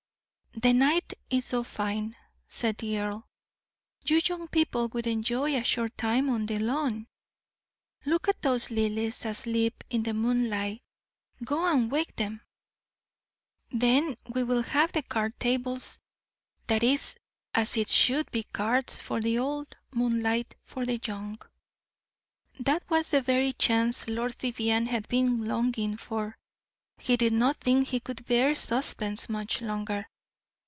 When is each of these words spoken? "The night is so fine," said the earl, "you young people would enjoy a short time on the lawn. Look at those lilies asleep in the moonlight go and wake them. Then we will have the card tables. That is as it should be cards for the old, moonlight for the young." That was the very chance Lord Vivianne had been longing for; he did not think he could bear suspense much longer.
"The 0.53 0.73
night 0.73 1.13
is 1.29 1.45
so 1.45 1.63
fine," 1.63 2.15
said 2.47 2.77
the 2.77 2.99
earl, 2.99 3.25
"you 4.05 4.19
young 4.25 4.47
people 4.49 4.89
would 4.89 5.07
enjoy 5.07 5.55
a 5.55 5.63
short 5.63 5.97
time 5.97 6.29
on 6.29 6.45
the 6.45 6.59
lawn. 6.59 7.07
Look 8.05 8.27
at 8.27 8.41
those 8.41 8.69
lilies 8.69 9.23
asleep 9.25 9.81
in 9.89 10.03
the 10.03 10.13
moonlight 10.13 10.81
go 11.43 11.65
and 11.65 11.89
wake 11.89 12.15
them. 12.17 12.41
Then 13.71 14.17
we 14.27 14.43
will 14.43 14.61
have 14.61 14.91
the 14.91 15.01
card 15.03 15.39
tables. 15.39 15.97
That 16.67 16.83
is 16.83 17.15
as 17.55 17.77
it 17.77 17.89
should 17.89 18.29
be 18.29 18.43
cards 18.43 19.01
for 19.01 19.21
the 19.21 19.39
old, 19.39 19.75
moonlight 19.95 20.53
for 20.65 20.85
the 20.85 20.99
young." 21.07 21.39
That 22.59 22.87
was 22.89 23.09
the 23.09 23.21
very 23.21 23.53
chance 23.53 24.07
Lord 24.09 24.35
Vivianne 24.37 24.87
had 24.87 25.07
been 25.07 25.45
longing 25.47 25.95
for; 25.95 26.37
he 26.97 27.15
did 27.15 27.33
not 27.33 27.55
think 27.57 27.87
he 27.87 28.01
could 28.01 28.25
bear 28.25 28.53
suspense 28.53 29.29
much 29.29 29.61
longer. 29.61 30.07